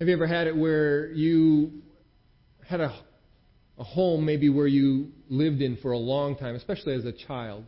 [0.00, 1.70] Have you ever had it where you
[2.66, 2.92] had a,
[3.78, 7.64] a home maybe where you lived in for a long time, especially as a child?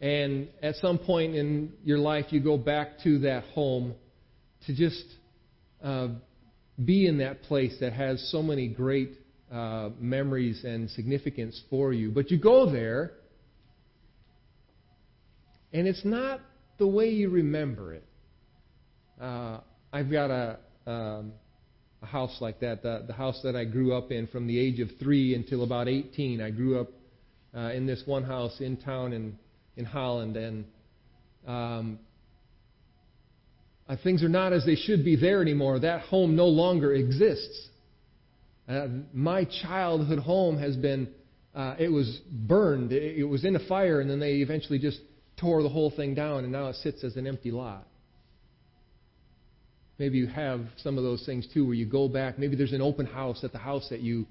[0.00, 3.94] And at some point in your life, you go back to that home
[4.66, 5.04] to just
[5.82, 6.08] uh,
[6.82, 9.14] be in that place that has so many great
[9.52, 12.12] uh, memories and significance for you.
[12.12, 13.14] But you go there,
[15.72, 16.40] and it's not
[16.78, 18.04] the way you remember it.
[19.20, 19.60] Uh,
[19.92, 21.32] I've got a, um,
[22.02, 22.82] a house like that.
[22.82, 25.88] The, the house that I grew up in from the age of three until about
[25.88, 26.40] 18.
[26.40, 26.88] I grew up
[27.54, 29.36] uh, in this one house in town in,
[29.76, 30.64] in Holland, and
[31.46, 31.98] um,
[33.88, 35.80] uh, things are not as they should be there anymore.
[35.80, 37.68] That home no longer exists.
[38.68, 41.08] Uh, my childhood home has been,
[41.56, 42.92] uh, it was burned.
[42.92, 45.00] It, it was in a fire, and then they eventually just
[45.36, 47.88] tore the whole thing down, and now it sits as an empty lot.
[50.00, 52.38] Maybe you have some of those things too, where you go back.
[52.38, 54.26] Maybe there's an open house at the house that you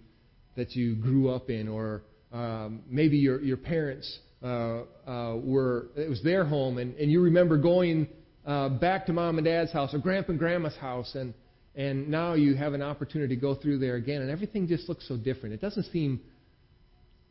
[0.56, 2.02] that you grew up in, or
[2.34, 7.22] um, maybe your your parents uh, uh, were it was their home, and, and you
[7.22, 8.08] remember going
[8.48, 11.36] uh, back to mom and dad's house or grandpa and grandma's house, and
[11.76, 15.08] and now you have an opportunity to go through there again, and everything just looks
[15.08, 15.54] so different.
[15.54, 16.20] It doesn't seem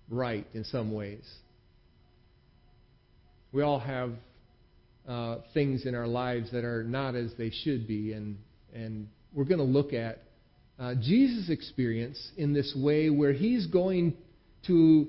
[0.08, 1.28] right in some ways.
[3.50, 4.12] We all have
[5.08, 8.12] uh, things in our lives that are not as they should be.
[8.12, 8.36] And,
[8.74, 10.22] and we're going to look at
[10.78, 14.16] uh, Jesus' experience in this way where he's going
[14.66, 15.08] to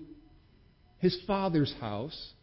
[1.00, 2.34] his father's house,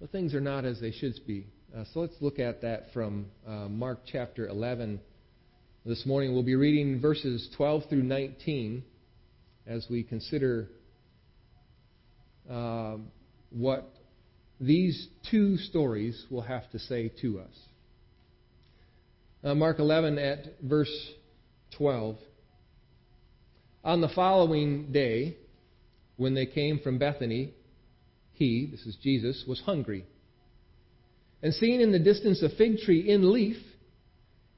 [0.00, 1.46] but things are not as they should be.
[1.76, 5.00] Uh, so let's look at that from uh, Mark chapter 11.
[5.84, 8.82] This morning we'll be reading verses 12 through 19
[9.66, 10.68] as we consider
[12.50, 12.96] uh,
[13.50, 13.90] what
[14.60, 17.54] these two stories will have to say to us.
[19.44, 20.92] Uh, Mark 11 at verse
[21.76, 22.16] 12.
[23.84, 25.36] On the following day,
[26.16, 27.54] when they came from Bethany,
[28.32, 30.04] he, this is Jesus, was hungry.
[31.42, 33.56] And seeing in the distance a fig tree in leaf,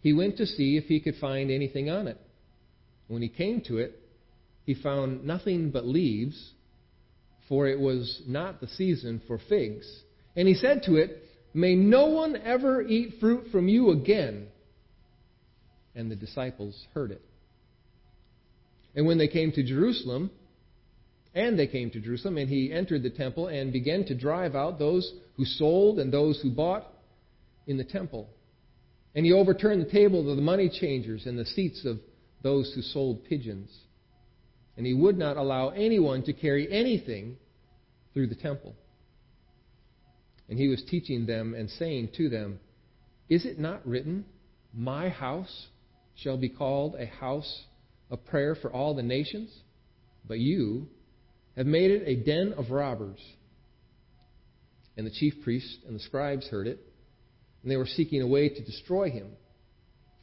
[0.00, 2.18] he went to see if he could find anything on it.
[3.08, 4.00] When he came to it,
[4.64, 6.52] he found nothing but leaves
[7.50, 9.84] for it was not the season for figs.
[10.36, 14.46] And he said to it, May no one ever eat fruit from you again.
[15.96, 17.20] And the disciples heard it.
[18.94, 20.30] And when they came to Jerusalem,
[21.34, 24.78] and they came to Jerusalem, and he entered the temple and began to drive out
[24.78, 26.86] those who sold and those who bought
[27.66, 28.28] in the temple.
[29.16, 31.98] And he overturned the tables of the money changers and the seats of
[32.44, 33.76] those who sold pigeons
[34.80, 37.36] and he would not allow anyone to carry anything
[38.14, 38.74] through the temple.
[40.48, 42.60] And he was teaching them and saying to them,
[43.28, 44.24] Is it not written,
[44.72, 45.66] My house
[46.14, 47.64] shall be called a house
[48.10, 49.54] of prayer for all the nations?
[50.26, 50.88] But you
[51.58, 53.20] have made it a den of robbers.
[54.96, 56.80] And the chief priests and the scribes heard it,
[57.62, 59.28] and they were seeking a way to destroy him,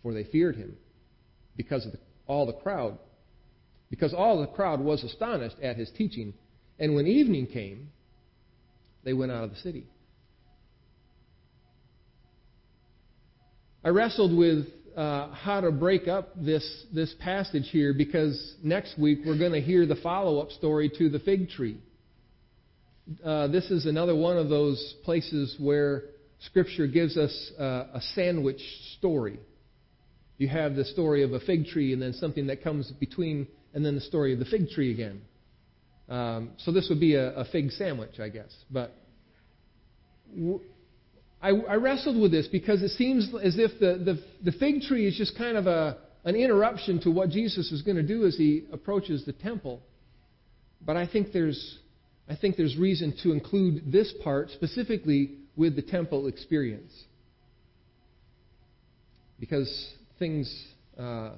[0.01, 0.78] for they feared him,
[1.56, 2.97] because of the, all the crowd
[3.89, 6.33] because all the crowd was astonished at his teaching.
[6.79, 7.89] And when evening came,
[9.03, 9.87] they went out of the city.
[13.83, 14.65] I wrestled with
[14.97, 19.61] uh, how to break up this, this passage here because next week we're going to
[19.61, 21.77] hear the follow up story to the fig tree.
[23.23, 26.03] Uh, this is another one of those places where
[26.39, 28.61] Scripture gives us uh, a sandwich
[28.97, 29.39] story.
[30.37, 33.85] You have the story of a fig tree and then something that comes between and
[33.85, 35.21] then the story of the fig tree again.
[36.09, 38.51] Um, so this would be a, a, fig sandwich, I guess.
[38.71, 38.91] But
[40.35, 40.61] w-
[41.39, 45.05] I, I, wrestled with this because it seems as if the, the, the fig tree
[45.05, 48.35] is just kind of a, an interruption to what Jesus is going to do as
[48.35, 49.83] he approaches the temple.
[50.83, 51.77] But I think there's,
[52.27, 56.93] I think there's reason to include this part specifically with the temple experience.
[59.40, 60.66] Because things
[60.97, 61.34] uh,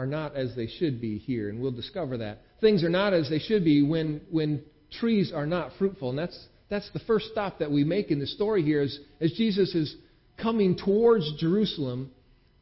[0.00, 2.38] are not as they should be here, and we'll discover that.
[2.62, 4.62] Things are not as they should be when, when
[4.98, 6.08] trees are not fruitful.
[6.08, 9.30] And that's, that's the first stop that we make in the story here is, as,
[9.32, 9.94] Jesus is
[10.42, 12.12] coming towards Jerusalem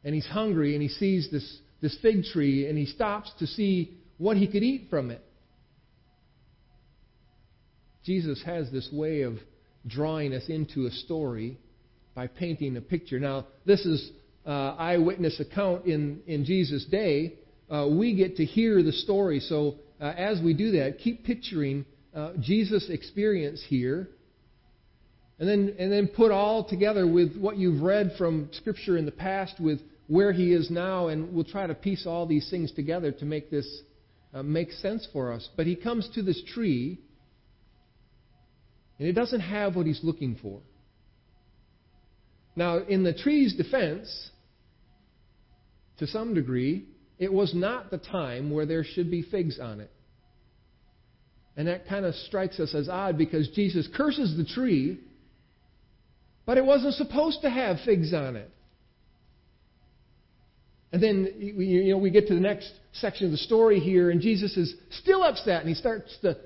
[0.03, 3.97] and he's hungry and he sees this, this fig tree and he stops to see
[4.17, 5.23] what he could eat from it.
[8.03, 9.35] Jesus has this way of
[9.87, 11.57] drawing us into a story
[12.15, 13.17] by painting a picture.
[13.17, 14.11] Now, this is
[14.49, 17.35] uh, eyewitness account in, in Jesus' day,
[17.69, 19.39] uh, we get to hear the story.
[19.39, 21.85] So uh, as we do that, keep picturing
[22.15, 24.09] uh, Jesus' experience here.
[25.37, 29.11] And then, and then put all together with what you've read from Scripture in the
[29.11, 33.11] past, with, where he is now, and we'll try to piece all these things together
[33.11, 33.83] to make this
[34.33, 35.47] uh, make sense for us.
[35.55, 36.99] But he comes to this tree,
[38.97, 40.59] and it doesn't have what he's looking for.
[42.55, 44.31] Now, in the tree's defense,
[45.99, 46.85] to some degree,
[47.17, 49.91] it was not the time where there should be figs on it.
[51.57, 54.99] And that kind of strikes us as odd because Jesus curses the tree,
[56.45, 58.49] but it wasn't supposed to have figs on it.
[60.91, 64.21] And then you know we get to the next section of the story here, and
[64.21, 66.37] Jesus is still upset, and he starts to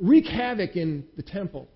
[0.00, 1.68] wreak havoc in the temple.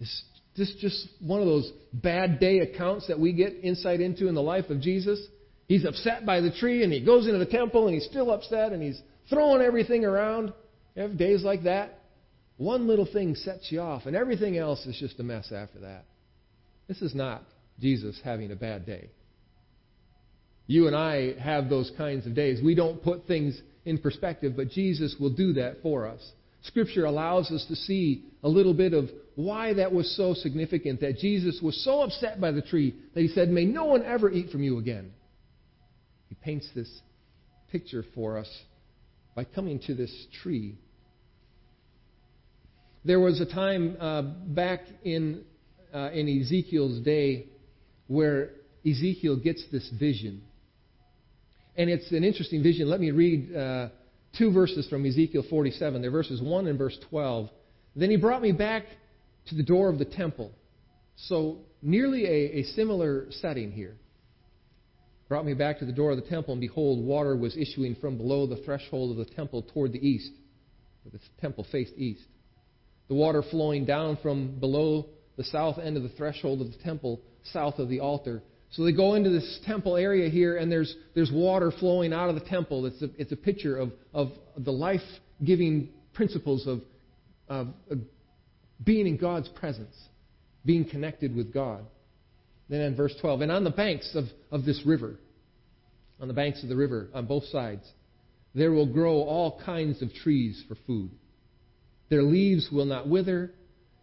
[0.00, 0.22] Is
[0.58, 4.42] this just one of those bad day accounts that we get insight into in the
[4.42, 5.24] life of Jesus?
[5.66, 8.72] He's upset by the tree, and he goes into the temple, and he's still upset,
[8.72, 9.00] and he's
[9.30, 10.52] throwing everything around.
[10.94, 12.00] You have days like that.
[12.56, 16.04] One little thing sets you off, and everything else is just a mess after that.
[16.88, 17.42] This is not
[17.80, 19.10] Jesus having a bad day.
[20.66, 22.60] You and I have those kinds of days.
[22.62, 26.20] We don't put things in perspective, but Jesus will do that for us.
[26.62, 31.18] Scripture allows us to see a little bit of why that was so significant, that
[31.18, 34.50] Jesus was so upset by the tree that he said, May no one ever eat
[34.50, 35.12] from you again.
[36.28, 36.90] He paints this
[37.70, 38.48] picture for us
[39.34, 40.12] by coming to this
[40.42, 40.76] tree.
[43.04, 45.44] There was a time uh, back in,
[45.94, 47.46] uh, in Ezekiel's day
[48.08, 48.50] where
[48.84, 50.42] Ezekiel gets this vision.
[51.76, 52.90] And it's an interesting vision.
[52.90, 53.88] Let me read uh,
[54.36, 56.02] two verses from Ezekiel 47.
[56.02, 57.48] They're verses 1 and verse 12.
[57.96, 58.84] Then he brought me back
[59.46, 60.52] to the door of the temple.
[61.16, 63.96] So, nearly a, a similar setting here.
[65.28, 68.16] Brought me back to the door of the temple, and behold, water was issuing from
[68.16, 70.30] below the threshold of the temple toward the east.
[71.12, 72.24] The temple faced east.
[73.08, 77.20] The water flowing down from below the south end of the threshold of the temple,
[77.52, 81.30] south of the altar, so they go into this temple area here, and there's, there's
[81.32, 82.84] water flowing out of the temple.
[82.86, 85.00] It's a, it's a picture of, of the life
[85.42, 86.82] giving principles of,
[87.48, 87.98] of, of
[88.84, 89.94] being in God's presence,
[90.66, 91.84] being connected with God.
[92.68, 95.14] Then in verse 12, and on the banks of, of this river,
[96.20, 97.90] on the banks of the river, on both sides,
[98.54, 101.10] there will grow all kinds of trees for food.
[102.10, 103.52] Their leaves will not wither,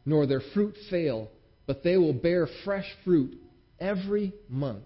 [0.06, 1.30] nor their fruit fail,
[1.68, 3.38] but they will bear fresh fruit
[3.80, 4.86] every month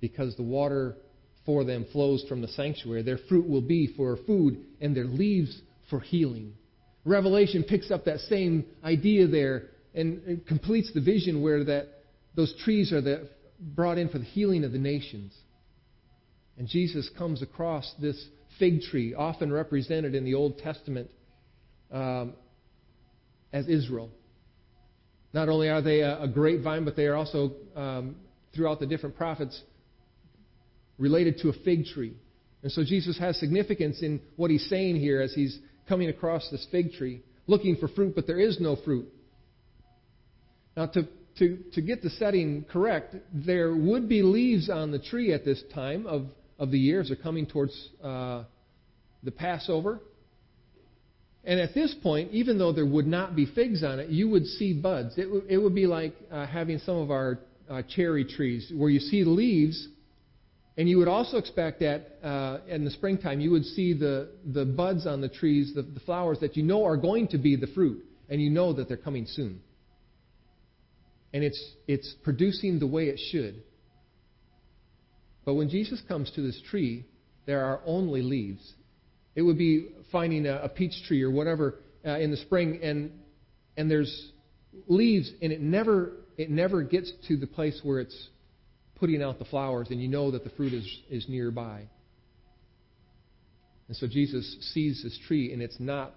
[0.00, 0.96] because the water
[1.44, 3.02] for them flows from the sanctuary.
[3.02, 5.60] Their fruit will be for food and their leaves
[5.90, 6.52] for healing.
[7.04, 11.88] Revelation picks up that same idea there and completes the vision where that
[12.34, 13.28] those trees are the,
[13.58, 15.34] brought in for the healing of the nations.
[16.58, 18.22] And Jesus comes across this
[18.58, 21.10] fig tree, often represented in the Old Testament
[21.90, 22.34] um,
[23.52, 24.10] as Israel.
[25.32, 28.16] Not only are they a, a grapevine, but they are also, um,
[28.54, 29.60] throughout the different prophets,
[30.98, 32.14] related to a fig tree.
[32.62, 35.58] And so Jesus has significance in what he's saying here as he's
[35.88, 39.06] coming across this fig tree, looking for fruit, but there is no fruit.
[40.76, 41.08] Now, to,
[41.38, 45.62] to, to get the setting correct, there would be leaves on the tree at this
[45.74, 46.26] time of,
[46.58, 48.44] of the year as they're coming towards uh,
[49.22, 50.00] the Passover.
[51.48, 54.44] And at this point, even though there would not be figs on it, you would
[54.44, 55.16] see buds.
[55.16, 57.38] It, w- it would be like uh, having some of our
[57.70, 59.88] uh, cherry trees where you see the leaves,
[60.76, 64.66] and you would also expect that uh, in the springtime you would see the, the
[64.66, 67.68] buds on the trees, the, the flowers that you know are going to be the
[67.68, 69.62] fruit, and you know that they're coming soon.
[71.32, 73.62] And it's, it's producing the way it should.
[75.46, 77.06] But when Jesus comes to this tree,
[77.46, 78.74] there are only leaves.
[79.38, 83.12] It would be finding a, a peach tree or whatever uh, in the spring, and
[83.76, 84.32] and there's
[84.88, 88.28] leaves, and it never it never gets to the place where it's
[88.96, 91.82] putting out the flowers, and you know that the fruit is is nearby.
[93.86, 96.14] And so Jesus sees this tree, and it's not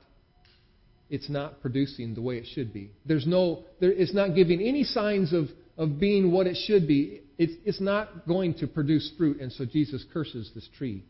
[1.12, 2.90] it's not producing the way it should be.
[3.06, 5.46] There's no there, it's not giving any signs of
[5.78, 7.22] of being what it should be.
[7.38, 11.04] It's, it's not going to produce fruit, and so Jesus curses this tree.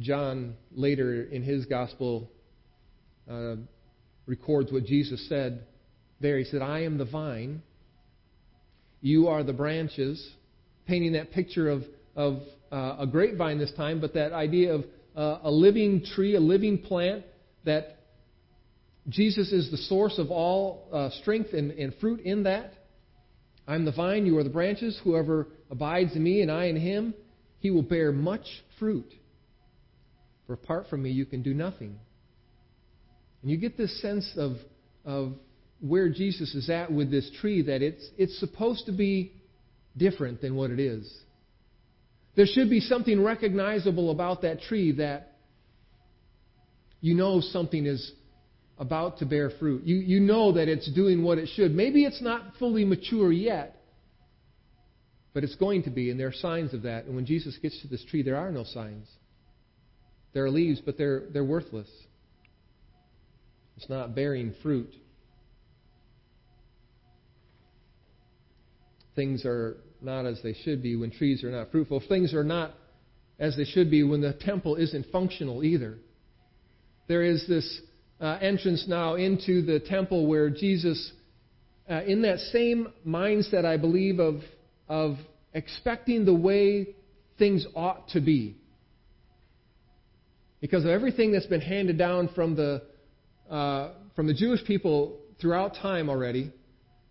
[0.00, 2.30] John later in his gospel
[3.30, 3.56] uh,
[4.26, 5.66] records what Jesus said
[6.20, 6.38] there.
[6.38, 7.62] He said, I am the vine,
[9.00, 10.28] you are the branches,
[10.86, 11.82] painting that picture of,
[12.16, 12.40] of
[12.72, 14.84] uh, a grapevine this time, but that idea of
[15.16, 17.24] uh, a living tree, a living plant,
[17.64, 17.98] that
[19.08, 22.72] Jesus is the source of all uh, strength and, and fruit in that.
[23.66, 24.98] I'm the vine, you are the branches.
[25.04, 27.14] Whoever abides in me and I in him,
[27.60, 28.46] he will bear much
[28.78, 29.12] fruit.
[30.48, 31.98] For apart from me, you can do nothing.
[33.42, 34.56] And you get this sense of,
[35.04, 35.34] of
[35.80, 39.32] where Jesus is at with this tree that it's, it's supposed to be
[39.96, 41.12] different than what it is.
[42.34, 45.34] There should be something recognizable about that tree that
[47.02, 48.10] you know something is
[48.78, 49.84] about to bear fruit.
[49.84, 51.74] You, you know that it's doing what it should.
[51.74, 53.82] Maybe it's not fully mature yet,
[55.34, 57.04] but it's going to be, and there are signs of that.
[57.04, 59.08] And when Jesus gets to this tree, there are no signs.
[60.32, 61.88] There are leaves, but they're, they're worthless.
[63.76, 64.92] It's not bearing fruit.
[69.14, 72.02] Things are not as they should be when trees are not fruitful.
[72.08, 72.72] Things are not
[73.38, 75.98] as they should be when the temple isn't functional either.
[77.06, 77.80] There is this
[78.20, 81.12] uh, entrance now into the temple where Jesus,
[81.88, 84.40] uh, in that same mindset, I believe, of,
[84.88, 85.16] of
[85.54, 86.94] expecting the way
[87.38, 88.56] things ought to be.
[90.60, 92.82] Because of everything that's been handed down from the,
[93.50, 96.52] uh, from the Jewish people throughout time already,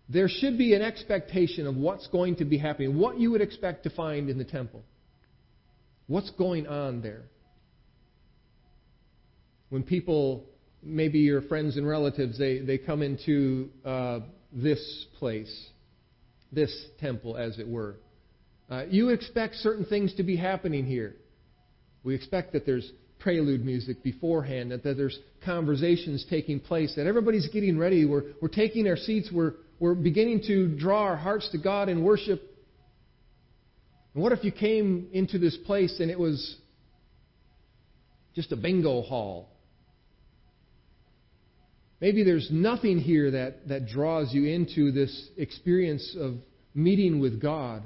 [0.08, 3.84] there should be an expectation of what's going to be happening, what you would expect
[3.84, 4.82] to find in the temple.
[6.06, 7.22] What's going on there?
[9.68, 10.46] When people
[10.82, 14.20] maybe your friends and relatives, they, they come into uh,
[14.52, 15.68] this place,
[16.52, 17.96] this temple, as it were.
[18.70, 21.16] Uh, you expect certain things to be happening here.
[22.04, 27.48] We expect that there's prelude music beforehand, that, that there's conversations taking place, that everybody's
[27.48, 28.04] getting ready.
[28.04, 29.30] We're, we're taking our seats.
[29.32, 32.42] We're, we're beginning to draw our hearts to God in worship.
[34.14, 36.56] And what if you came into this place and it was
[38.34, 39.48] just a bingo hall?
[42.00, 46.36] Maybe there's nothing here that, that draws you into this experience of
[46.74, 47.82] meeting with God.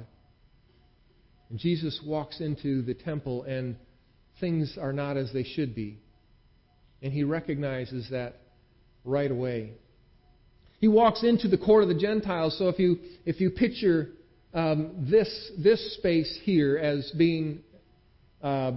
[1.49, 3.75] And Jesus walks into the temple and
[4.39, 5.99] things are not as they should be.
[7.01, 8.37] And he recognizes that
[9.03, 9.73] right away.
[10.79, 12.57] He walks into the court of the Gentiles.
[12.57, 14.09] So if you, if you picture
[14.53, 17.61] um, this, this space here as being
[18.41, 18.73] uh,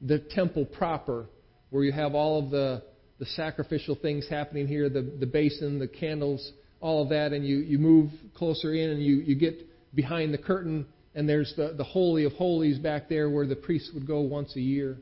[0.00, 1.26] the temple proper,
[1.70, 2.82] where you have all of the
[3.18, 7.58] the sacrificial things happening here, the, the basin, the candles, all of that, and you,
[7.58, 11.84] you move closer in and you, you get behind the curtain, and there's the, the
[11.84, 14.96] Holy of Holies back there where the priests would go once a year.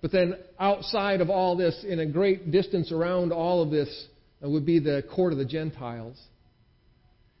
[0.00, 4.06] But then outside of all this, in a great distance around all of this,
[4.44, 6.18] uh, would be the court of the Gentiles.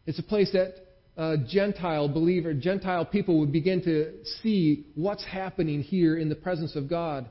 [0.06, 0.74] It's a place that
[1.16, 6.76] uh, Gentile believer, Gentile people would begin to see what's happening here in the presence
[6.76, 7.28] of God.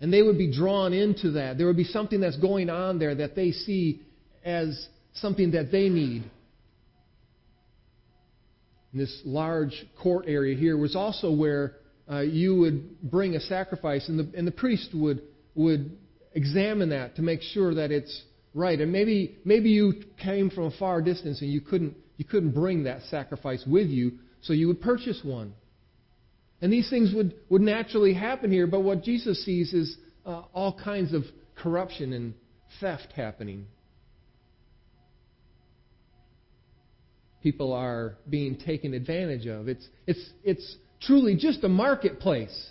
[0.00, 1.58] And they would be drawn into that.
[1.58, 4.00] There would be something that's going on there that they see
[4.44, 6.30] as something that they need.
[8.92, 11.76] This large court area here was also where
[12.10, 15.22] uh, you would bring a sacrifice, and the, and the priest would,
[15.54, 15.96] would
[16.34, 18.80] examine that to make sure that it's right.
[18.80, 22.84] And maybe, maybe you came from a far distance and you couldn't, you couldn't bring
[22.84, 25.54] that sacrifice with you, so you would purchase one.
[26.60, 30.78] And these things would, would naturally happen here, but what Jesus sees is uh, all
[30.78, 31.22] kinds of
[31.56, 32.34] corruption and
[32.80, 33.66] theft happening.
[37.42, 39.68] People are being taken advantage of.
[39.68, 42.70] It's, it's, it's truly just a marketplace.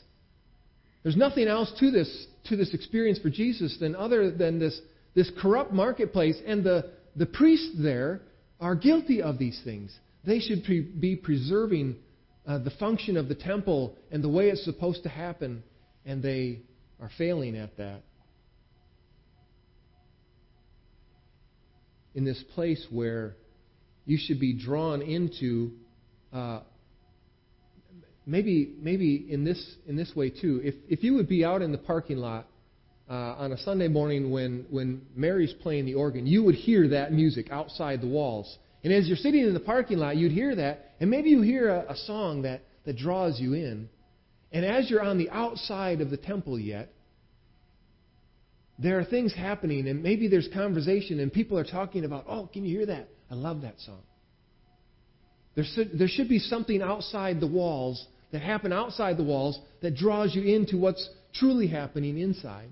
[1.04, 4.80] There's nothing else to this, to this experience for Jesus than other than this,
[5.16, 6.38] this corrupt marketplace.
[6.46, 8.22] And the, the priests there
[8.60, 9.98] are guilty of these things.
[10.26, 11.96] They should pre- be preserving
[12.46, 15.64] uh, the function of the temple and the way it's supposed to happen,
[16.06, 16.62] and they
[17.02, 18.02] are failing at that.
[22.16, 23.36] In this place where
[24.06, 25.72] you should be drawn into,
[26.34, 26.62] uh,
[28.26, 30.62] maybe maybe in this in this way too.
[30.64, 32.48] If if you would be out in the parking lot
[33.10, 37.12] uh, on a Sunday morning when when Mary's playing the organ, you would hear that
[37.12, 40.92] music outside the walls and as you're sitting in the parking lot, you'd hear that,
[41.00, 43.90] and maybe you hear a, a song that, that draws you in.
[44.52, 46.90] And as you're on the outside of the temple yet,
[48.78, 52.64] there are things happening, and maybe there's conversation, and people are talking about, oh, can
[52.64, 53.10] you hear that?
[53.32, 54.02] I love that song.
[55.56, 59.96] There should, there should be something outside the walls that happen outside the walls that
[59.96, 62.72] draws you into what's truly happening inside.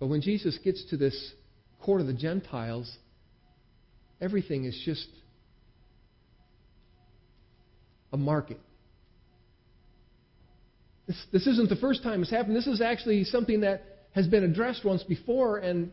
[0.00, 1.32] But when Jesus gets to this
[1.80, 2.96] court of the Gentiles,
[4.20, 5.08] Everything is just
[8.12, 8.58] a market.
[11.06, 12.56] This, this isn't the first time it's happened.
[12.56, 13.82] This is actually something that
[14.12, 15.58] has been addressed once before.
[15.58, 15.92] And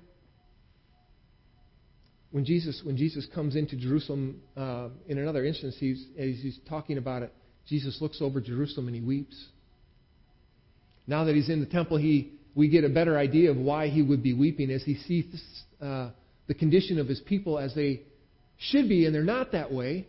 [2.34, 6.98] when Jesus, when Jesus comes into Jerusalem uh, in another instance, he's, as he's talking
[6.98, 7.32] about it,
[7.68, 9.36] Jesus looks over Jerusalem and he weeps.
[11.06, 14.02] Now that he's in the temple, he, we get a better idea of why he
[14.02, 15.26] would be weeping as he sees
[15.80, 16.10] uh,
[16.48, 18.02] the condition of his people as they
[18.58, 20.08] should be, and they're not that way.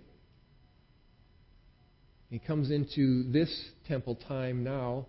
[2.30, 5.08] He comes into this temple time now,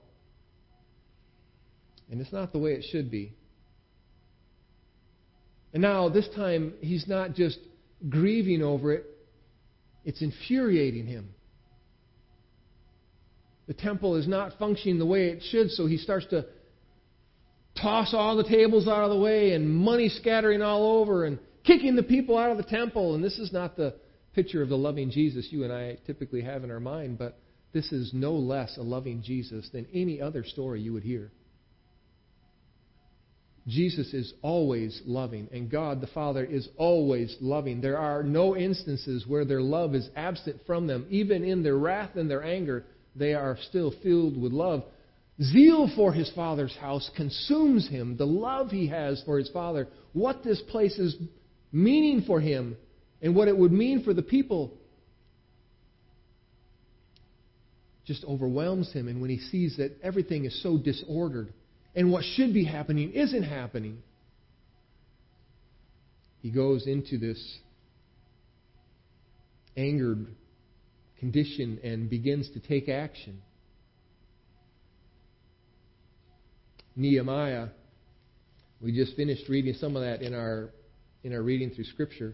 [2.12, 3.32] and it's not the way it should be.
[5.76, 7.60] And now, this time, he's not just
[8.08, 9.06] grieving over it,
[10.06, 11.36] it's infuriating him.
[13.68, 16.46] The temple is not functioning the way it should, so he starts to
[17.78, 21.98] toss all the tables out of the way and money scattering all over and kicking
[21.98, 23.14] the people out of the temple.
[23.14, 23.96] And this is not the
[24.34, 27.38] picture of the loving Jesus you and I typically have in our mind, but
[27.74, 31.34] this is no less a loving Jesus than any other story you would hear.
[33.68, 37.82] Jesus is always loving, and God the Father is always loving.
[37.82, 41.08] There are no instances where their love is absent from them.
[41.10, 44.84] Even in their wrath and their anger, they are still filled with love.
[45.42, 48.18] Zeal for his Father's house consumes him.
[48.18, 51.16] The love he has for his Father, what this place is
[51.72, 52.78] meaning for him,
[53.22, 54.78] and what it would mean for the people,
[58.06, 59.08] just overwhelms him.
[59.08, 61.52] And when he sees that everything is so disordered,
[61.96, 64.02] and what should be happening isn't happening,
[66.42, 67.60] he goes into this
[69.78, 70.28] angered
[71.20, 73.42] condition and begins to take action.
[76.96, 77.70] Nehemiah,
[78.82, 80.70] we just finished reading some of that in our
[81.24, 82.34] in our reading through Scripture.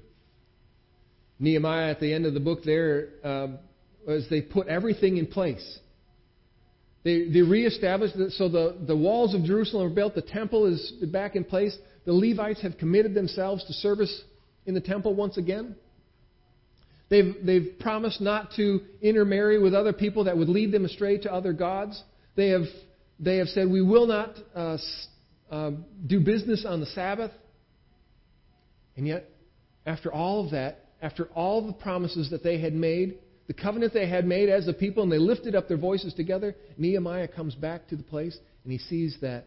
[1.39, 3.58] Nehemiah, at the end of the book, there, um,
[4.08, 5.80] as they put everything in place.
[7.03, 8.31] They, they reestablished it.
[8.34, 10.15] So the, the walls of Jerusalem are built.
[10.15, 11.75] The temple is back in place.
[12.05, 14.24] The Levites have committed themselves to service
[14.65, 15.75] in the temple once again.
[17.10, 21.34] They've, they've promised not to intermarry with other people that would lead them astray to
[21.34, 22.01] other gods.
[22.36, 22.63] They have,
[23.20, 24.77] they have said, We will not uh,
[25.50, 25.72] uh,
[26.08, 27.31] do business on the Sabbath.
[28.96, 29.29] And yet,
[29.86, 33.17] after all of that, after all the promises that they had made,
[33.51, 36.55] the covenant they had made as a people, and they lifted up their voices together,
[36.77, 39.43] Nehemiah comes back to the place and he sees that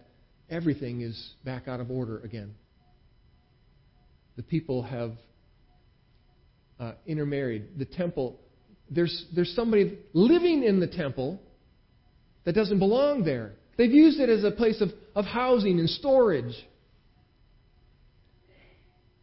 [0.50, 2.54] everything is back out of order again.
[4.36, 5.12] The people have
[6.78, 7.78] uh, intermarried.
[7.78, 8.38] The temple,
[8.90, 11.40] there's, there's somebody living in the temple
[12.44, 13.52] that doesn't belong there.
[13.78, 16.54] They've used it as a place of, of housing and storage.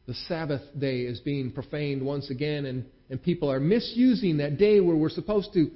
[0.07, 4.79] The Sabbath day is being profaned once again, and and people are misusing that day
[4.79, 5.69] where we're supposed to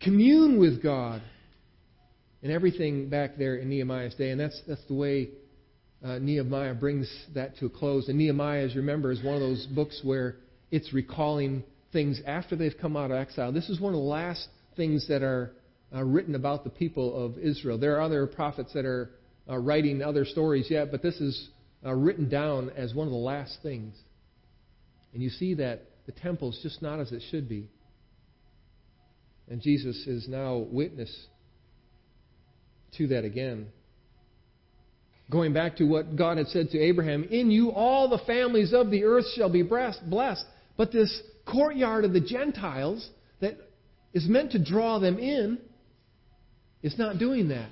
[0.00, 1.20] commune with God
[2.44, 4.30] and everything back there in Nehemiah's day.
[4.30, 5.30] And that's, that's the way
[6.04, 8.08] uh, Nehemiah brings that to a close.
[8.08, 10.36] And Nehemiah, as you remember, is one of those books where
[10.70, 13.50] it's recalling things after they've come out of exile.
[13.50, 14.46] This is one of the last
[14.76, 15.50] things that are
[15.92, 17.78] uh, written about the people of Israel.
[17.78, 19.10] There are other prophets that are
[19.50, 21.48] uh, writing other stories yet, but this is
[21.84, 23.94] uh, written down as one of the last things.
[25.12, 27.68] And you see that the temple is just not as it should be.
[29.48, 31.26] And Jesus is now witness
[32.96, 33.68] to that again.
[35.30, 38.90] Going back to what God had said to Abraham, In you all the families of
[38.90, 40.44] the earth shall be blessed.
[40.76, 43.08] But this courtyard of the Gentiles
[43.40, 43.56] that
[44.12, 45.58] is meant to draw them in
[46.82, 47.70] is not doing that.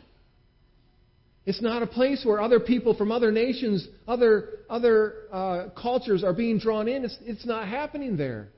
[1.46, 6.34] It's not a place where other people from other nations, other, other uh, cultures are
[6.34, 7.04] being drawn in.
[7.04, 8.48] It's, it's not happening there.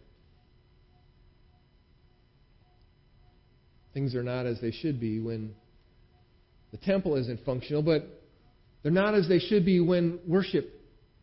[3.94, 5.54] Things are not as they should be when
[6.72, 8.22] the temple isn't functional, but
[8.82, 10.68] they're not as they should be when worship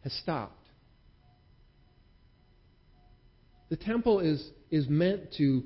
[0.03, 0.55] has stopped.
[3.69, 5.63] The temple is, is meant to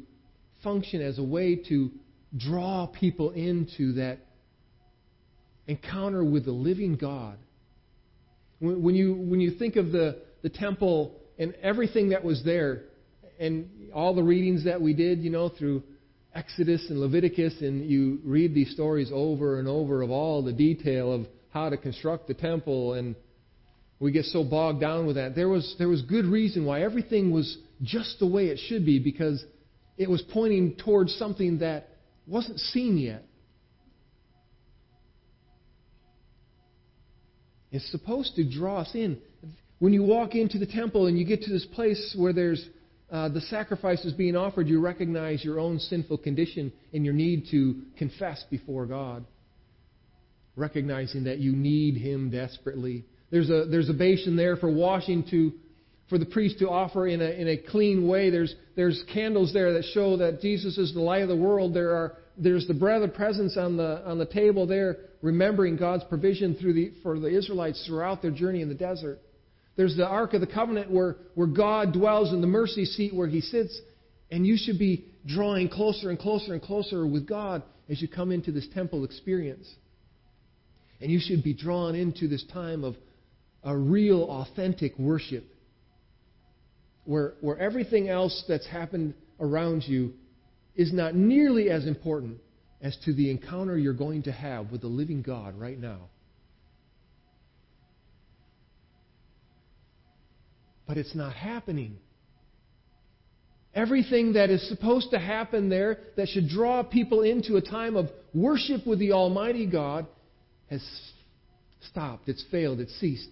[0.63, 1.91] function as a way to
[2.35, 4.19] draw people into that
[5.67, 7.37] encounter with the living God.
[8.59, 12.83] When you, when you think of the, the temple and everything that was there,
[13.39, 15.83] and all the readings that we did, you know, through
[16.33, 21.13] Exodus and Leviticus, and you read these stories over and over of all the detail
[21.13, 23.15] of how to construct the temple, and
[23.99, 25.35] we get so bogged down with that.
[25.35, 28.99] There was, there was good reason why everything was just the way it should be,
[28.99, 29.43] because
[29.97, 31.89] it was pointing towards something that
[32.27, 33.25] wasn't seen yet.
[37.73, 39.17] It's supposed to draw us in.
[39.79, 42.63] When you walk into the temple and you get to this place where there's
[43.11, 47.81] uh, the sacrifices being offered, you recognize your own sinful condition and your need to
[47.97, 49.25] confess before God.
[50.55, 53.05] Recognizing that you need Him desperately.
[53.31, 55.51] There's a, there's a basin there for washing to,
[56.09, 58.29] for the priest to offer in a, in a clean way.
[58.29, 61.73] There's, there's candles there that show that Jesus is the light of the world.
[61.73, 66.03] There are, there's the bread of presence on the, on the table there remembering God's
[66.05, 69.19] provision through the, for the Israelites throughout their journey in the desert.
[69.75, 73.27] There's the Ark of the Covenant where, where God dwells in the mercy seat where
[73.27, 73.79] He sits.
[74.29, 78.31] And you should be drawing closer and closer and closer with God as you come
[78.31, 79.71] into this temple experience.
[81.01, 82.95] And you should be drawn into this time of
[83.63, 85.45] a real, authentic worship
[87.05, 90.13] where, where everything else that's happened around you
[90.75, 92.37] is not nearly as important
[92.81, 96.09] as to the encounter you're going to have with the living God right now.
[100.85, 101.97] But it's not happening.
[103.73, 108.09] Everything that is supposed to happen there that should draw people into a time of
[108.33, 110.05] worship with the Almighty God
[110.69, 110.83] has
[111.89, 113.29] stopped, it's failed, it's ceased.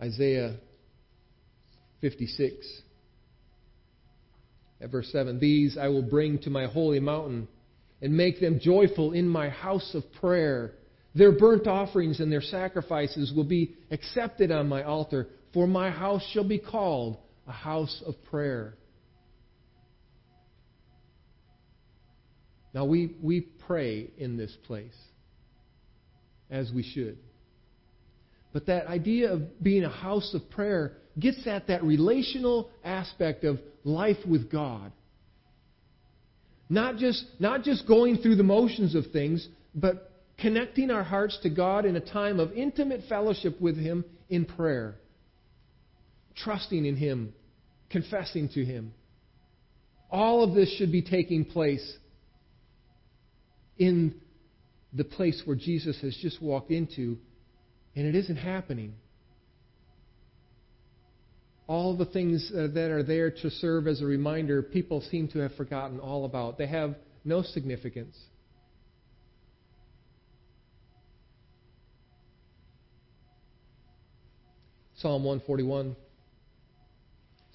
[0.00, 0.56] Isaiah
[2.00, 2.81] 56,
[4.82, 7.48] at verse 7 These I will bring to my holy mountain
[8.00, 10.72] and make them joyful in my house of prayer.
[11.14, 16.26] Their burnt offerings and their sacrifices will be accepted on my altar, for my house
[16.32, 18.74] shall be called a house of prayer.
[22.74, 24.96] Now, we, we pray in this place,
[26.50, 27.18] as we should.
[28.54, 33.58] But that idea of being a house of prayer gets at that relational aspect of
[33.84, 34.92] life with God.
[36.68, 41.50] Not just, not just going through the motions of things, but connecting our hearts to
[41.50, 44.96] God in a time of intimate fellowship with Him in prayer,
[46.36, 47.34] trusting in Him,
[47.90, 48.94] confessing to Him.
[50.10, 51.96] All of this should be taking place
[53.78, 54.14] in
[54.92, 57.18] the place where Jesus has just walked into,
[57.94, 58.94] and it isn't happening.
[61.72, 65.38] All the things uh, that are there to serve as a reminder, people seem to
[65.38, 66.58] have forgotten all about.
[66.58, 68.14] They have no significance.
[74.96, 75.96] Psalm 141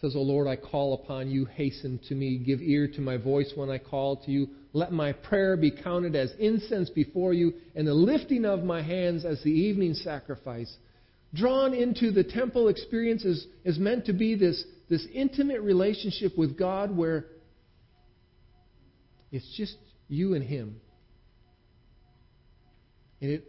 [0.02, 3.52] says, O Lord, I call upon you, hasten to me, give ear to my voice
[3.54, 4.48] when I call to you.
[4.74, 9.26] Let my prayer be counted as incense before you, and the lifting of my hands
[9.26, 10.76] as the evening sacrifice.
[11.34, 16.58] Drawn into the temple experience is, is meant to be this, this intimate relationship with
[16.58, 17.26] God where
[19.32, 19.76] it's just
[20.08, 20.80] you and Him.
[23.22, 23.44] And it,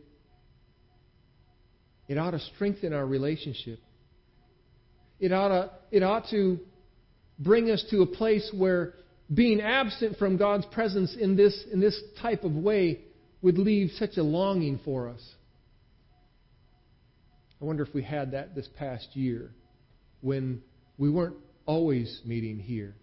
[2.08, 3.78] it ought to strengthen our relationship.
[5.20, 6.58] It ought, to, it ought to
[7.38, 8.94] bring us to a place where
[9.32, 13.00] being absent from God's presence in this, in this type of way
[13.42, 15.20] would leave such a longing for us.
[17.60, 19.50] I wonder if we had that this past year
[20.20, 20.62] when
[20.96, 22.94] we weren't always meeting here.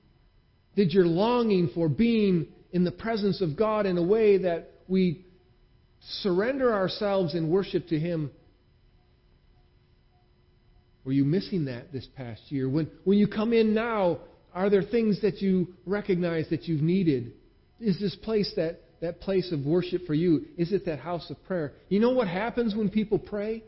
[0.76, 5.26] Did your longing for being in the presence of God in a way that we
[6.22, 8.32] surrender ourselves in worship to Him
[11.06, 12.68] were you missing that this past year?
[12.68, 14.20] When, when you come in now,
[14.54, 17.34] are there things that you recognize that you've needed?
[17.80, 20.46] Is this place that, that place of worship for you?
[20.58, 21.74] Is it that house of prayer?
[21.89, 23.63] You know what happens when people pray?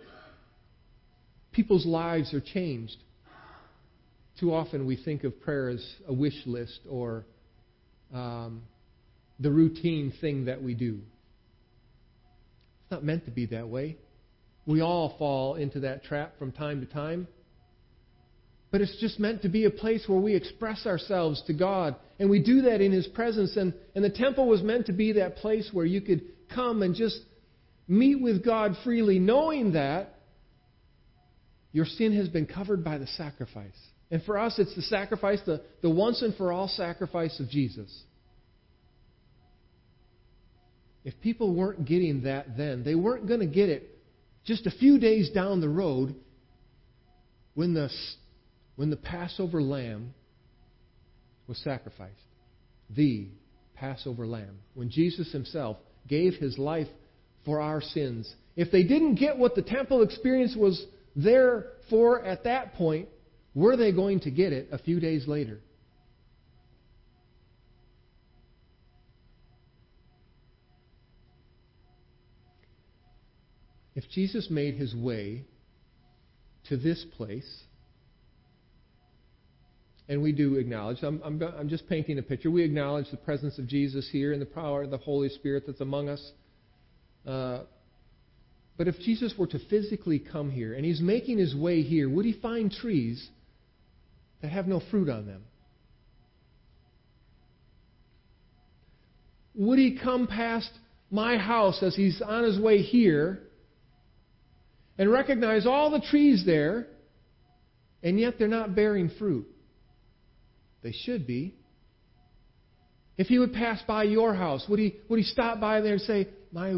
[1.57, 2.97] People's lives are changed.
[4.39, 7.25] Too often we think of prayer as a wish list or
[8.13, 8.61] um,
[9.39, 10.99] the routine thing that we do.
[12.83, 13.97] It's not meant to be that way.
[14.67, 17.27] We all fall into that trap from time to time.
[18.69, 21.95] But it's just meant to be a place where we express ourselves to God.
[22.19, 23.57] And we do that in His presence.
[23.57, 26.21] And, and the temple was meant to be that place where you could
[26.53, 27.19] come and just
[27.87, 30.16] meet with God freely, knowing that
[31.77, 33.77] your sin has been covered by the sacrifice.
[34.09, 38.03] And for us, it's the sacrifice, the, the once and for all sacrifice of Jesus.
[41.05, 43.95] If people weren't getting that then, they weren't going to get it
[44.43, 46.15] just a few days down the road
[47.53, 47.91] when the,
[48.75, 50.15] when the Passover lamb
[51.45, 52.15] was sacrificed.
[52.89, 53.27] The
[53.75, 54.57] Passover lamb.
[54.73, 56.87] When Jesus himself gave his life
[57.45, 58.33] for our sins.
[58.55, 60.83] If they didn't get what the temple experience was
[61.17, 63.09] there for at that point,
[63.55, 65.59] were they going to get it a few days later?
[73.95, 75.45] If Jesus made his way
[76.69, 77.63] to this place,
[80.07, 83.57] and we do acknowledge, I'm, I'm, I'm, just painting a picture, we acknowledge the presence
[83.57, 86.31] of Jesus here and the power of the Holy Spirit that's among us.
[87.25, 87.61] Uh,
[88.77, 92.25] but if Jesus were to physically come here and he's making his way here, would
[92.25, 93.27] he find trees
[94.41, 95.43] that have no fruit on them?
[99.55, 100.69] Would he come past
[101.09, 103.39] my house as he's on his way here
[104.97, 106.87] and recognize all the trees there,
[108.03, 109.47] and yet they're not bearing fruit.
[110.83, 111.55] They should be.
[113.17, 116.01] If he would pass by your house, would he, would he stop by there and
[116.01, 116.75] say, My,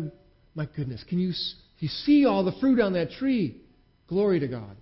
[0.56, 1.34] my goodness, can you,
[1.80, 3.62] you see all the fruit on that tree?
[4.08, 4.76] Glory to God.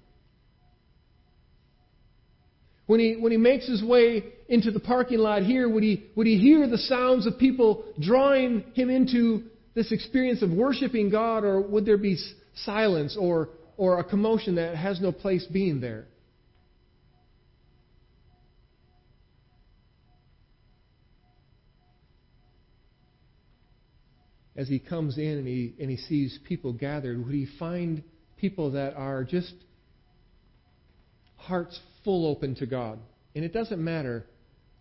[2.88, 6.26] When he, when he makes his way into the parking lot here, would he, would
[6.26, 9.44] he hear the sounds of people drawing him into
[9.76, 12.18] this experience of worshiping God, or would there be
[12.64, 16.06] silence or, or a commotion that has no place being there?
[24.58, 28.04] As he comes in and he, and he sees people gathered, would he find
[28.38, 29.54] people that are just
[31.36, 32.98] hearts full open to God?
[33.36, 34.26] And it doesn't matter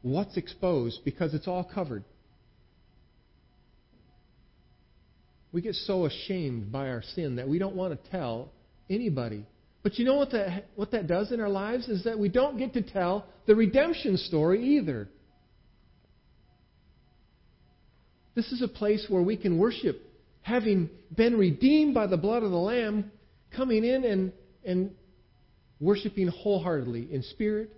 [0.01, 2.05] what's exposed because it's all covered.
[5.53, 8.53] We get so ashamed by our sin that we don't want to tell
[8.89, 9.45] anybody.
[9.83, 12.59] But you know what that, what that does in our lives is that we don't
[12.59, 15.09] get to tell the redemption story either.
[18.37, 19.99] This is a place where we can worship,
[20.43, 23.11] having been redeemed by the blood of the Lamb,
[23.57, 24.95] coming in and, and
[25.81, 27.71] worshiping wholeheartedly in spirit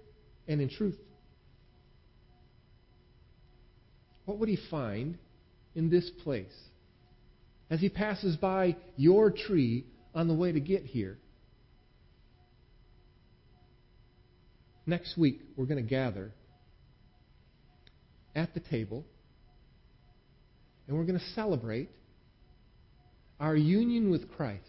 [0.49, 0.99] and in truth.
[4.25, 5.17] What would he find
[5.77, 6.53] in this place
[7.71, 11.19] as he passes by your tree on the way to get here?
[14.87, 16.33] Next week, we're going to gather
[18.35, 19.05] at the table
[20.89, 21.91] and we're going to celebrate
[23.39, 24.65] our union with Christ.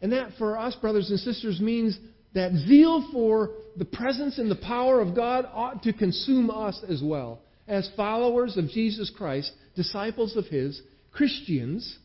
[0.00, 1.98] And that for us, brothers and sisters, means
[2.34, 7.02] that zeal for the presence and the power of God ought to consume us as
[7.04, 7.40] well.
[7.66, 10.80] As followers of Jesus Christ, disciples of His,
[11.12, 11.98] Christians,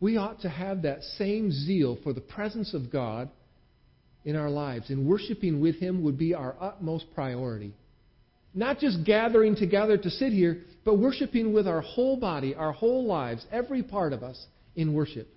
[0.00, 3.30] we ought to have that same zeal for the presence of God
[4.24, 4.90] in our lives.
[4.90, 7.74] And worshiping with Him would be our utmost priority.
[8.54, 13.06] Not just gathering together to sit here, but worshiping with our whole body, our whole
[13.06, 15.28] lives, every part of us in worship.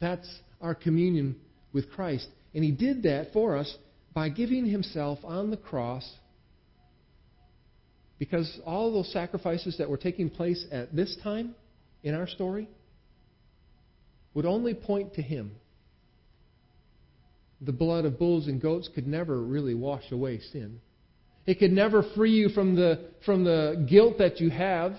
[0.00, 0.28] That's
[0.60, 1.36] our communion
[1.72, 2.28] with Christ.
[2.54, 3.76] And He did that for us
[4.14, 6.08] by giving Himself on the cross
[8.18, 11.54] because all those sacrifices that were taking place at this time
[12.02, 12.68] in our story
[14.34, 15.52] would only point to Him.
[17.60, 20.80] The blood of bulls and goats could never really wash away sin.
[21.46, 24.94] It could never free you from the, from the guilt that you have.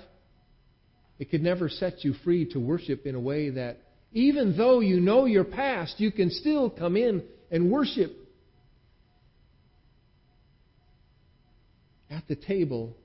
[1.17, 3.77] It could never set you free to worship in a way that,
[4.11, 8.11] even though you know your past, you can still come in and worship.
[12.09, 12.95] At the table,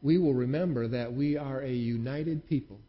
[0.00, 2.80] we will remember that we are a united people.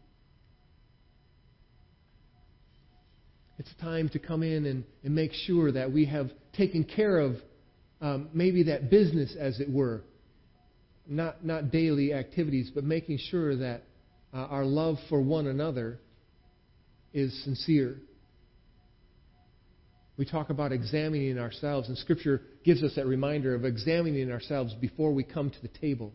[3.57, 7.35] It's time to come in and, and make sure that we have taken care of
[8.01, 10.03] um, maybe that business, as it were,
[11.07, 13.83] not, not daily activities, but making sure that
[14.33, 15.99] uh, our love for one another
[17.13, 17.97] is sincere.
[20.17, 25.13] We talk about examining ourselves, and Scripture gives us that reminder of examining ourselves before
[25.13, 26.13] we come to the table.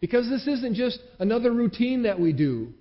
[0.00, 2.72] Because this isn't just another routine that we do.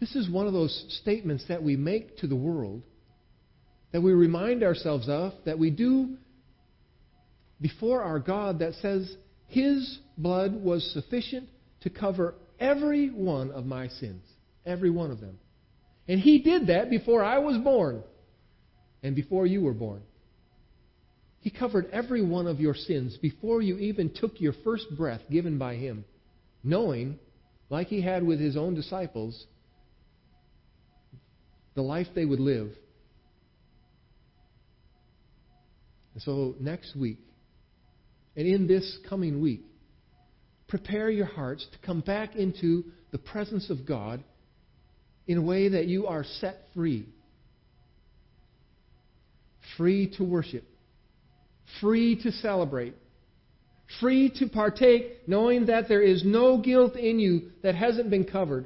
[0.00, 2.82] This is one of those statements that we make to the world
[3.92, 6.16] that we remind ourselves of, that we do
[7.60, 11.48] before our God that says His blood was sufficient
[11.80, 14.22] to cover every one of my sins.
[14.66, 15.38] Every one of them.
[16.06, 18.02] And He did that before I was born
[19.02, 20.02] and before you were born.
[21.40, 25.56] He covered every one of your sins before you even took your first breath given
[25.56, 26.04] by Him,
[26.62, 27.18] knowing,
[27.70, 29.46] like He had with His own disciples,
[31.74, 32.72] the life they would live
[36.18, 37.20] And so next week,
[38.34, 39.62] and in this coming week,
[40.66, 44.24] prepare your hearts to come back into the presence of God
[45.28, 47.06] in a way that you are set free.
[49.76, 50.64] Free to worship,
[51.80, 52.96] free to celebrate,
[54.00, 58.64] free to partake, knowing that there is no guilt in you that hasn't been covered.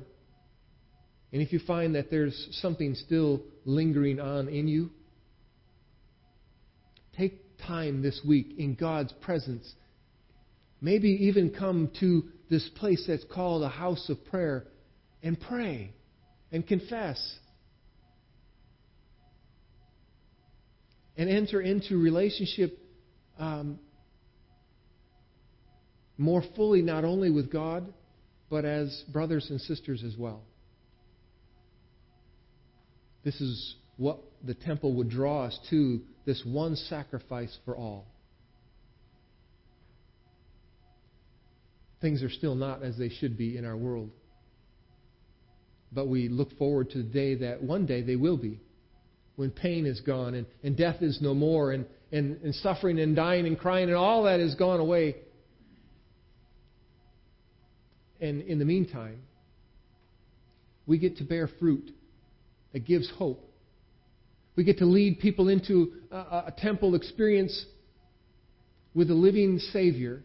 [1.35, 4.88] And if you find that there's something still lingering on in you,
[7.66, 9.70] time this week in God's presence.
[10.81, 14.64] Maybe even come to this place that's called a house of prayer
[15.22, 15.92] and pray
[16.51, 17.38] and confess.
[21.16, 22.79] And enter into relationship
[23.38, 23.79] um,
[26.18, 27.92] more fully, not only with God,
[28.51, 30.42] but as brothers and sisters as well.
[33.25, 38.07] This is what the temple would draw us to this one sacrifice for all.
[42.01, 44.11] Things are still not as they should be in our world.
[45.93, 48.61] But we look forward to the day that one day they will be.
[49.37, 53.15] When pain is gone and, and death is no more and, and, and suffering and
[53.15, 55.17] dying and crying and all that is gone away.
[58.21, 59.21] And in the meantime,
[60.87, 61.91] we get to bear fruit
[62.73, 63.52] that gives hope.
[64.55, 67.65] We get to lead people into a, a temple experience
[68.95, 70.23] with a living Savior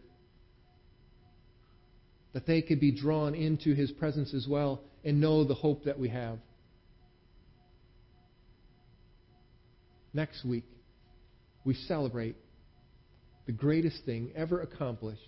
[2.34, 5.98] that they could be drawn into His presence as well and know the hope that
[5.98, 6.38] we have.
[10.12, 10.64] Next week,
[11.64, 12.36] we celebrate
[13.46, 15.20] the greatest thing ever accomplished.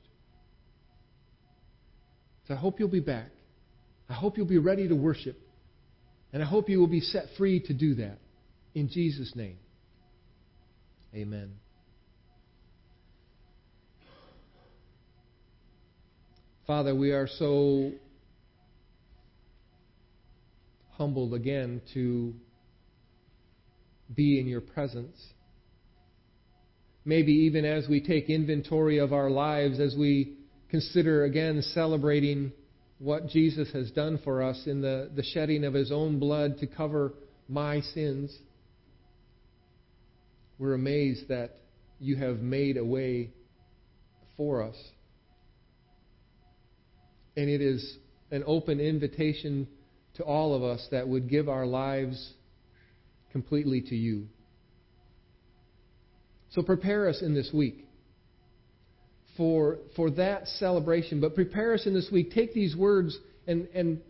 [2.48, 3.30] So I hope you'll be back.
[4.08, 5.38] I hope you'll be ready to worship.
[6.32, 8.18] And I hope you will be set free to do that.
[8.74, 9.58] In Jesus' name.
[11.14, 11.52] Amen.
[16.66, 17.90] Father, we are so
[20.92, 22.32] humbled again to
[24.14, 25.16] be in your presence.
[27.04, 30.36] Maybe even as we take inventory of our lives, as we
[30.68, 32.52] consider again celebrating
[32.98, 36.66] what Jesus has done for us in the, the shedding of his own blood to
[36.66, 37.14] cover
[37.48, 38.32] my sins,
[40.60, 41.56] we're amazed that
[41.98, 43.30] you have made a way
[44.36, 44.76] for us.
[47.34, 47.96] And it is
[48.30, 49.66] an open invitation
[50.16, 52.34] to all of us that would give our lives
[53.32, 54.26] completely to you.
[56.50, 57.86] So prepare us in this week
[59.38, 61.22] for, for that celebration.
[61.22, 62.32] But prepare us in this week.
[62.32, 64.02] Take these words and, and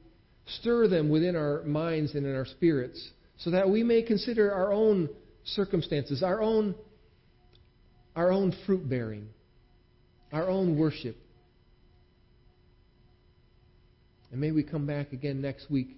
[0.59, 4.73] stir them within our minds and in our spirits so that we may consider our
[4.73, 5.09] own
[5.55, 6.75] circumstances, our own,
[8.17, 9.29] our own fruit bearing,
[10.33, 11.17] our own worship.
[14.33, 15.97] And may we come back again next week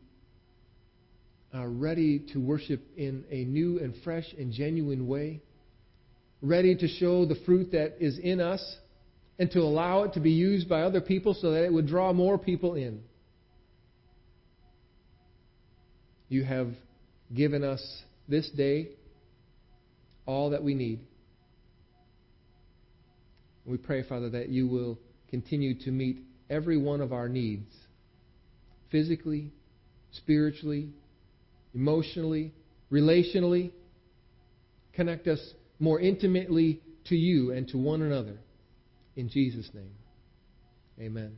[1.54, 5.40] uh, ready to worship in a new and fresh and genuine way,
[6.40, 8.76] ready to show the fruit that is in us
[9.38, 12.12] and to allow it to be used by other people so that it would draw
[12.12, 13.02] more people in.
[16.28, 16.68] You have
[17.34, 17.84] given us
[18.28, 18.88] this day
[20.26, 21.00] all that we need.
[23.64, 26.18] We pray, Father, that you will continue to meet
[26.50, 27.72] every one of our needs
[28.90, 29.52] physically,
[30.10, 30.90] spiritually,
[31.74, 32.52] emotionally,
[32.90, 33.70] relationally.
[34.92, 35.40] Connect us
[35.78, 38.38] more intimately to you and to one another.
[39.16, 39.94] In Jesus' name,
[41.00, 41.36] amen.